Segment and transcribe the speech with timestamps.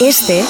[0.00, 0.44] Este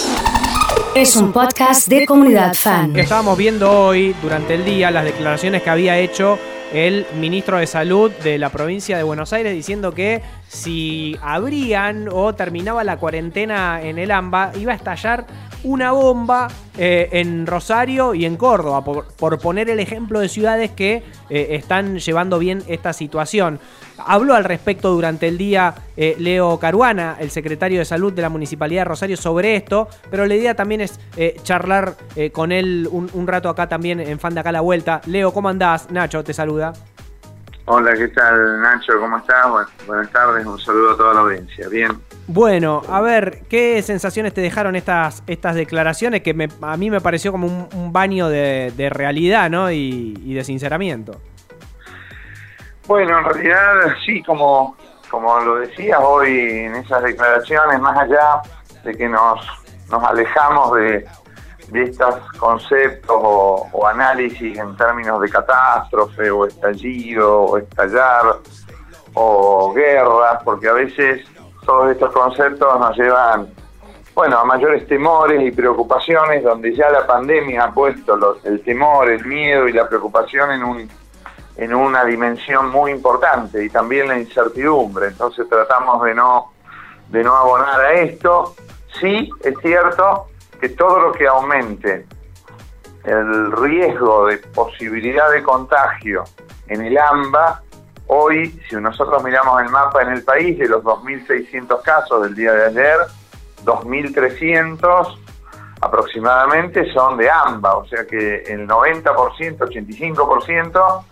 [0.95, 2.95] es un podcast de comunidad fan.
[2.95, 6.39] Estábamos viendo hoy, durante el día, las declaraciones que había hecho
[6.71, 12.35] el ministro de Salud de la provincia de Buenos Aires diciendo que si abrían o
[12.35, 15.25] terminaba la cuarentena en el AMBA, iba a estallar
[15.65, 21.03] una bomba eh, en Rosario y en Córdoba, por, poner el ejemplo de ciudades que
[21.31, 23.59] eh, están llevando bien esta situación.
[23.99, 28.29] Habló al respecto durante el día eh, Leo Caruana, el secretario de Salud de la
[28.29, 31.01] Municipalidad de Rosario, sobre esto, pero la idea también es
[31.43, 31.97] charlar
[32.33, 35.01] con él un, un, rato acá también en Fan de Acá la Vuelta.
[35.07, 35.91] Leo, ¿cómo andás?
[35.91, 36.73] Nacho, te saluda.
[37.71, 38.99] Hola, ¿qué tal Nacho?
[38.99, 39.47] ¿Cómo estás?
[39.87, 41.69] buenas tardes, un saludo a toda la audiencia.
[41.69, 41.91] Bien.
[42.27, 47.31] Bueno, a ver, ¿qué sensaciones te dejaron estas, estas declaraciones que a mí me pareció
[47.31, 49.71] como un, baño de, realidad ¿no?
[49.71, 51.21] y, de sinceramiento?
[52.87, 54.75] Bueno, en realidad sí, como,
[55.11, 58.41] como lo decías hoy en esas declaraciones, más allá
[58.83, 59.47] de que nos,
[59.91, 61.07] nos alejamos de,
[61.71, 68.37] de estos conceptos o, análisis en términos de catástrofe o estallido o estallar
[69.15, 71.27] o guerra, porque a veces
[71.65, 73.49] todos estos conceptos nos llevan
[74.15, 79.09] bueno, a mayores temores y preocupaciones, donde ya la pandemia ha puesto los, el temor,
[79.09, 80.91] el miedo y la preocupación en, un,
[81.57, 85.07] en una dimensión muy importante y también la incertidumbre.
[85.09, 86.53] Entonces tratamos de no,
[87.11, 88.57] de no abonar a esto.
[89.01, 90.27] Sí, es cierto,
[90.61, 92.07] que todo lo que aumente
[93.05, 96.25] el riesgo de posibilidad de contagio
[96.67, 97.63] en el AMBA,
[98.09, 102.53] hoy, si nosotros miramos el mapa en el país, de los 2.600 casos del día
[102.53, 102.99] de ayer,
[103.65, 105.19] 2.300
[105.81, 111.05] aproximadamente son de AMBA, o sea que el 90%, 85%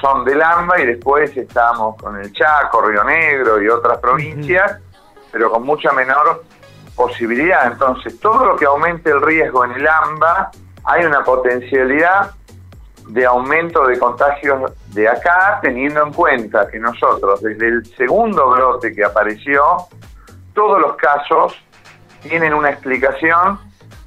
[0.00, 4.78] son del AMBA y después estamos con el Chaco, Río Negro y otras provincias,
[5.32, 6.44] pero con mucha menor
[7.00, 7.72] posibilidad.
[7.72, 10.50] Entonces, todo lo que aumente el riesgo en el AMBA,
[10.84, 12.32] hay una potencialidad
[13.08, 18.94] de aumento de contagios de acá, teniendo en cuenta que nosotros, desde el segundo brote
[18.94, 19.62] que apareció,
[20.52, 21.56] todos los casos
[22.20, 23.58] tienen una explicación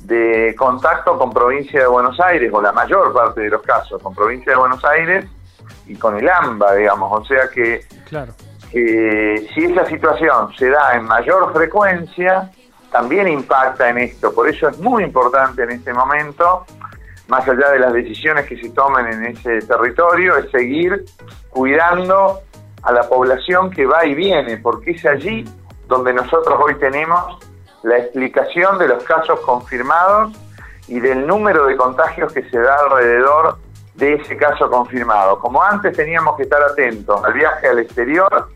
[0.01, 4.13] de contacto con provincia de Buenos Aires, o la mayor parte de los casos con
[4.13, 5.25] provincia de Buenos Aires
[5.87, 7.21] y con el AMBA, digamos.
[7.21, 8.33] O sea que, claro.
[8.71, 12.51] que si esa situación se da en mayor frecuencia,
[12.93, 14.33] también impacta en esto.
[14.33, 16.63] Por eso es muy importante en este momento,
[17.27, 21.03] más allá de las decisiones que se tomen en ese territorio, es seguir
[21.49, 22.39] cuidando
[22.83, 25.43] a la población que va y viene, porque es allí
[25.87, 27.39] donde nosotros hoy tenemos
[27.81, 30.31] la explicación de los casos confirmados
[30.87, 33.57] y del número de contagios que se da alrededor
[33.95, 35.39] de ese caso confirmado.
[35.39, 38.49] Como antes teníamos que estar atentos al viaje al exterior,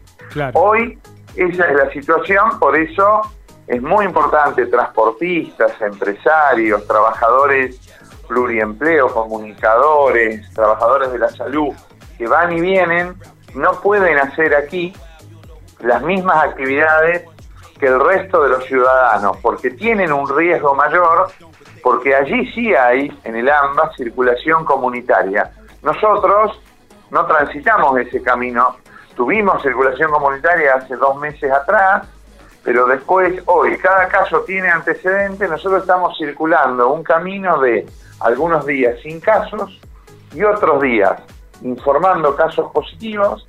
[0.53, 0.99] hoy
[1.35, 3.21] esa es la situación, por eso
[3.67, 7.79] es muy importante transportistas, empresarios, trabajadores
[8.27, 11.73] pluriempleo, comunicadores, trabajadores de la salud
[12.17, 13.15] que van y vienen,
[13.55, 14.93] no pueden hacer aquí
[15.79, 17.25] las mismas actividades
[17.79, 21.27] que el resto de los ciudadanos, porque tienen un riesgo mayor,
[21.83, 25.51] porque allí sí hay en el AMBA circulación comunitaria.
[25.83, 26.59] Nosotros
[27.11, 28.77] no transitamos ese camino,
[29.15, 32.07] tuvimos circulación comunitaria hace dos meses atrás,
[32.67, 37.85] pero después, hoy, cada caso tiene antecedentes, nosotros estamos circulando un camino de
[38.19, 39.79] algunos días sin casos
[40.33, 41.13] y otros días
[41.61, 43.47] informando casos positivos,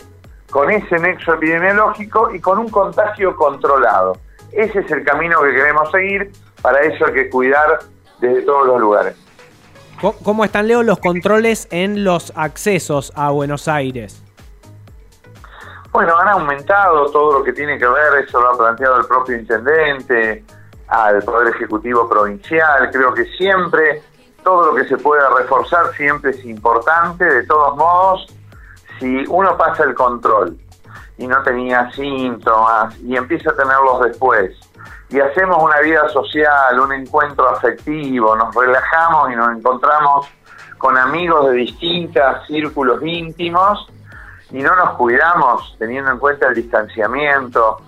[0.50, 4.16] con ese nexo epidemiológico y con un contagio controlado.
[4.52, 6.30] Ese es el camino que queremos seguir,
[6.62, 7.80] para eso hay que cuidar
[8.20, 9.16] desde todos los lugares.
[10.22, 14.22] ¿Cómo están, Leo, los controles en los accesos a Buenos Aires?
[15.98, 19.36] Bueno, han aumentado todo lo que tiene que ver, eso lo ha planteado el propio
[19.36, 20.44] intendente,
[20.86, 22.88] al Poder Ejecutivo Provincial.
[22.92, 24.04] Creo que siempre,
[24.44, 27.24] todo lo que se pueda reforzar siempre es importante.
[27.24, 28.32] De todos modos,
[29.00, 30.56] si uno pasa el control
[31.16, 34.56] y no tenía síntomas y empieza a tenerlos después,
[35.08, 40.28] y hacemos una vida social, un encuentro afectivo, nos relajamos y nos encontramos
[40.78, 43.88] con amigos de distintos círculos íntimos,
[44.50, 47.78] y no nos cuidamos teniendo en cuenta el distanciamiento,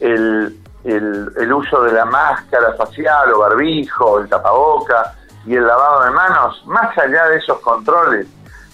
[0.00, 5.14] el, el, uso de la máscara facial o barbijo, el tapaboca
[5.46, 8.26] y el lavado de manos, más allá de esos controles,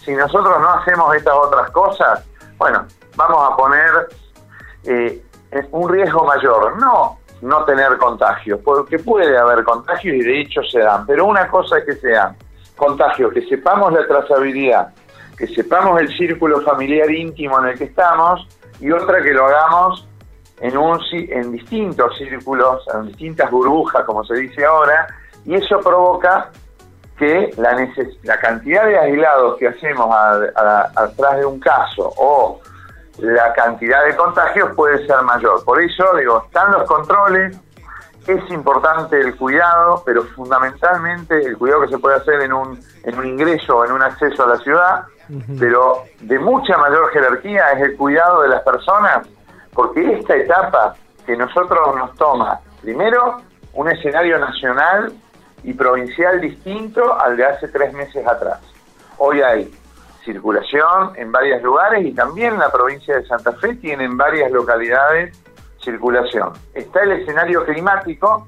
[0.04, 2.24] si nosotros no hacemos estas otras cosas,
[2.58, 4.08] bueno, vamos a poner
[4.84, 5.22] eh,
[5.72, 10.80] un riesgo mayor, no no tener contagios, porque puede haber contagios y de hecho se
[10.80, 12.36] dan, pero una cosa es que sean
[12.76, 14.92] contagios, que sepamos la trazabilidad,
[15.40, 18.46] que sepamos el círculo familiar íntimo en el que estamos
[18.78, 20.06] y otra que lo hagamos
[20.60, 25.06] en, un, en distintos círculos, en distintas burbujas, como se dice ahora,
[25.46, 26.50] y eso provoca
[27.16, 27.74] que la,
[28.24, 30.14] la cantidad de aislados que hacemos
[30.94, 32.60] atrás de un caso o
[33.16, 35.64] la cantidad de contagios puede ser mayor.
[35.64, 37.58] Por eso, digo, están los controles,
[38.26, 43.18] es importante el cuidado, pero fundamentalmente el cuidado que se puede hacer en un, en
[43.18, 45.06] un ingreso o en un acceso a la ciudad,
[45.58, 49.28] pero de mucha mayor jerarquía es el cuidado de las personas,
[49.72, 50.94] porque esta etapa
[51.26, 53.36] que nosotros nos toma, primero,
[53.74, 55.12] un escenario nacional
[55.62, 58.60] y provincial distinto al de hace tres meses atrás.
[59.18, 59.70] Hoy hay
[60.24, 65.36] circulación en varios lugares y también la provincia de Santa Fe tiene en varias localidades
[65.82, 66.52] circulación.
[66.74, 68.46] Está el escenario climático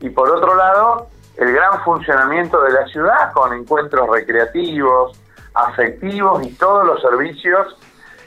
[0.00, 5.18] y por otro lado el gran funcionamiento de la ciudad con encuentros recreativos,
[5.54, 7.76] afectivos y todos los servicios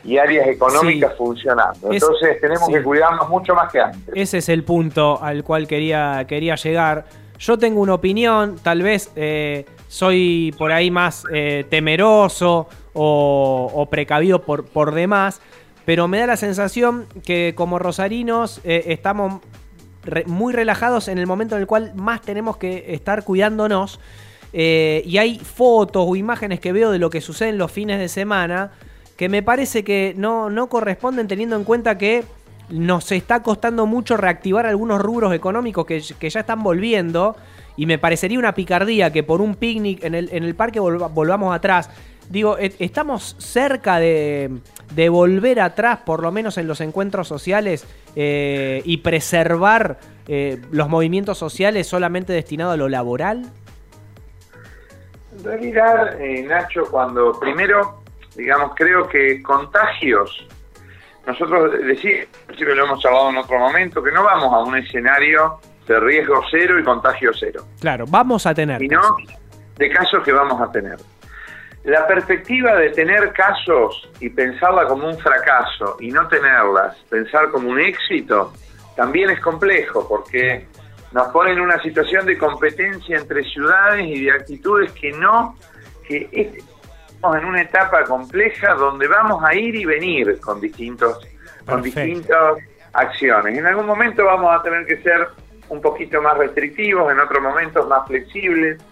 [0.03, 1.91] y áreas económicas funcionando.
[1.91, 4.13] Entonces tenemos que cuidarnos mucho más que antes.
[4.15, 7.05] Ese es el punto al cual quería, quería llegar.
[7.39, 14.41] Yo tengo una opinión, tal vez eh, soy por ahí más eh, temeroso o, precavido
[14.41, 15.41] por, por demás,
[15.85, 19.41] pero me da la sensación que como rosarinos eh, estamos
[20.27, 23.99] muy relajados en el momento en el cual más tenemos que estar cuidándonos.
[24.57, 28.07] Y hay fotos o imágenes que veo de lo que sucede en los fines de
[28.07, 28.71] semana
[29.17, 32.23] que me parece que no, no corresponden teniendo en cuenta que
[32.69, 37.35] nos está costando mucho reactivar algunos rubros económicos que, ya están volviendo.
[37.77, 41.53] Y me parecería una picardía que por un picnic en el, en el parque volvamos
[41.53, 41.89] atrás.
[42.29, 44.49] Digo, estamos cerca de,
[45.09, 47.85] volver atrás, por lo menos en los encuentros sociales,
[48.15, 53.51] eh, y preservar eh, los movimientos sociales solamente destinados a lo laboral.
[55.45, 58.03] Realidad, eh, Nacho, cuando primero,
[58.35, 60.47] digamos, creo que contagios
[61.25, 62.27] nosotros decimos,
[62.59, 66.79] lo hemos hablado en otro momento, que no vamos a un escenario de riesgo cero
[66.79, 67.63] y contagio cero.
[67.79, 68.79] Claro, vamos a tener.
[68.79, 69.01] Sino
[69.75, 70.97] de casos que vamos a tener.
[71.83, 77.69] La perspectiva de tener casos y pensarla como un fracaso y no tenerlas, pensar como
[77.69, 78.53] un éxito,
[78.95, 80.67] también es complejo porque
[81.15, 85.55] nos pone en una situación de competencia entre ciudades y de actitudes que no,
[86.05, 86.29] que
[87.23, 91.25] en una etapa compleja donde vamos a ir y venir con distintos
[91.65, 92.57] con distintas
[92.91, 93.57] acciones.
[93.57, 95.29] En algún momento vamos a tener que ser
[95.69, 98.83] un poquito más restrictivos, en otros momentos más flexibles.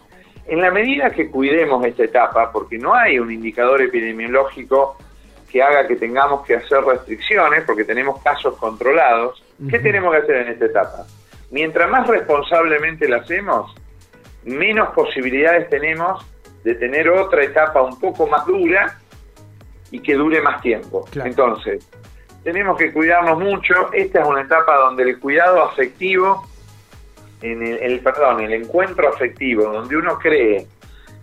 [0.48, 4.96] En la medida que cuidemos esta etapa, porque no hay un indicador epidemiológico
[5.52, 10.36] que haga que tengamos que hacer restricciones, porque tenemos casos controlados, ¿qué tenemos que hacer
[10.38, 11.06] en esta etapa?
[11.54, 13.76] Mientras más responsablemente la hacemos,
[14.44, 16.26] menos posibilidades tenemos
[16.64, 18.98] de tener otra etapa un poco más dura
[19.92, 21.06] y que dure más tiempo.
[21.14, 21.88] Entonces,
[22.44, 23.94] tenemos que cuidarnos mucho.
[23.94, 26.44] Esta es una etapa donde el cuidado afectivo,
[27.44, 30.66] en el, perdón, el encuentro afectivo, donde uno cree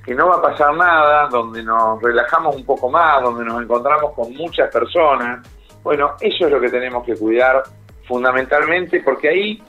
[0.05, 4.12] que no va a pasar nada, donde nos relajamos un poco más, donde nos encontramos
[4.15, 5.44] con muchas personas.
[5.82, 7.65] Bueno, eso es lo que tenemos que cuidar
[8.06, 9.62] fundamentalmente porque ahí,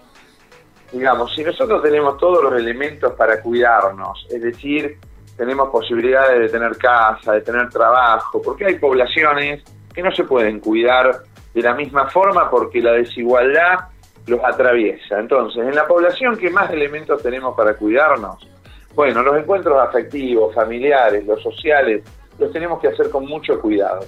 [0.92, 4.98] digamos, si nosotros tenemos todos los elementos para cuidarnos, es decir,
[5.38, 10.60] tenemos posibilidades de tener casa, de tener trabajo, porque hay poblaciones que no se pueden
[10.60, 11.24] cuidar
[11.54, 13.80] de la misma forma porque la desigualdad
[14.28, 15.20] los atraviesa.
[15.20, 18.48] Entonces, en la población, ¿qué más elementos tenemos para cuidarnos?
[18.94, 22.04] Bueno, los encuentros afectivos, familiares, los sociales,
[22.38, 24.06] los tenemos que hacer con mucho cuidado.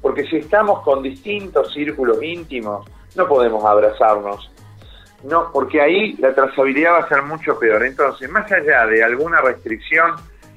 [0.00, 2.86] Porque si estamos con distintos círculos íntimos,
[3.16, 4.50] no podemos abrazarnos.
[5.24, 7.84] No, porque ahí la trazabilidad va a ser mucho peor.
[7.84, 10.12] Entonces, más allá de alguna restricción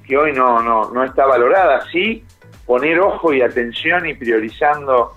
[0.05, 2.24] que hoy no, no, no está valorada, sí
[2.65, 5.13] poner ojo y atención y priorizando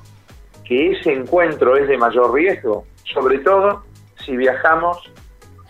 [0.65, 3.83] que ese encuentro es de mayor riesgo, sobre todo
[4.25, 5.11] si viajamos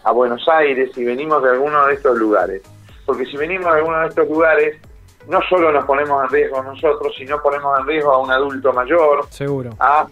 [0.04, 2.62] a Buenos Aires y venimos de alguno de estos lugares.
[3.06, 4.76] Porque si venimos de alguno de estos lugares,
[5.26, 9.26] no solo nos ponemos en riesgo nosotros, sino ponemos en riesgo a un adulto mayor,
[9.30, 9.70] Seguro.
[9.78, 10.06] A,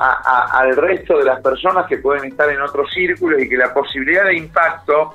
[0.00, 4.24] al resto de las personas que pueden estar en otros círculos y que la posibilidad
[4.24, 5.14] de impacto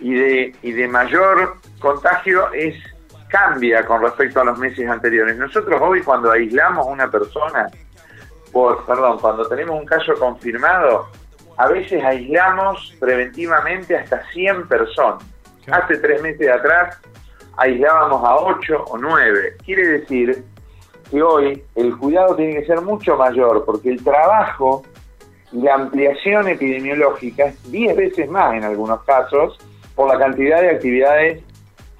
[0.00, 2.74] y de, y de mayor contagio es
[3.28, 5.36] cambia con respecto a los meses anteriores.
[5.36, 7.66] Nosotros hoy cuando aislamos a una persona,
[8.50, 11.08] por, perdón, cuando tenemos un caso confirmado,
[11.58, 15.22] a veces aislamos preventivamente hasta 100 personas.
[15.70, 16.98] Hace tres meses atrás
[17.58, 19.56] aislábamos a 8 o 9.
[19.66, 20.44] Quiere decir
[21.10, 24.82] que hoy el cuidado tiene que ser mucho mayor porque el trabajo
[25.52, 29.58] y la ampliación epidemiológica es 10 veces más en algunos casos
[29.94, 31.42] por la cantidad de actividades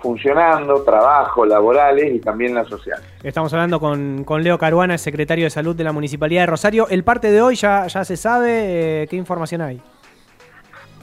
[0.01, 3.01] funcionando, trabajo, laborales y también la social.
[3.23, 6.87] Estamos hablando con, con Leo Caruana, el secretario de Salud de la Municipalidad de Rosario.
[6.89, 9.03] ¿El parte de hoy ya, ya se sabe?
[9.03, 9.81] Eh, ¿Qué información hay?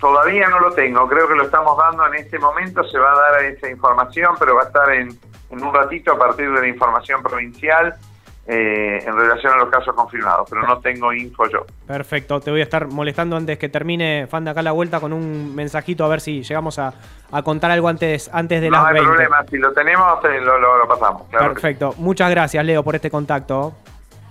[0.10, 3.20] Todavía no lo tengo, creo que lo estamos dando en este momento, se va a
[3.32, 5.10] dar esa información, pero va a estar en,
[5.50, 7.96] en un ratito a partir de la información provincial
[8.46, 11.66] eh, en relación a los casos confirmados, pero no tengo info yo.
[11.88, 15.12] Perfecto, te voy a estar molestando antes que termine Fan de acá la vuelta con
[15.12, 16.94] un mensajito a ver si llegamos a,
[17.32, 19.10] a contar algo antes, antes de no las hay 20.
[19.10, 21.24] problema, si lo tenemos eh, lo, lo- lo pasamos.
[21.32, 23.74] Claro que Perfecto, muchas gracias Leo por este contacto.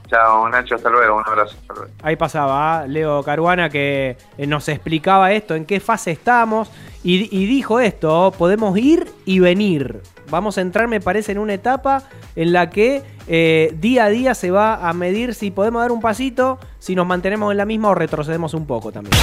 [0.08, 1.56] Chao Nacho, hasta luego, un abrazo.
[1.68, 1.88] Hasta.
[2.02, 2.86] Ahí pasaba ¿ah?
[2.86, 6.70] Leo Caruana que eh, nos explicaba esto, en qué fase estamos
[7.02, 10.02] y, y dijo esto, podemos ir y venir.
[10.30, 12.02] Vamos a entrar, me parece, en una etapa
[12.36, 16.00] en la que eh, día a día se va a medir si podemos dar un
[16.00, 19.14] pasito, si nos mantenemos en la misma o retrocedemos un poco también.